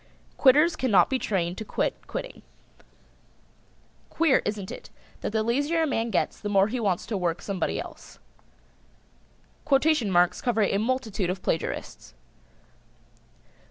[0.37, 2.41] "]Quitters cannot be trained to quit quitting.
[4.09, 4.89] Queer, isn't it,
[5.19, 8.17] that the lazier a man gets the more he wants to work somebody else.
[9.63, 12.15] Quotation marks cover a multitude of plagiarists.